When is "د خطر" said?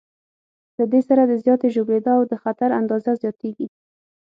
2.31-2.69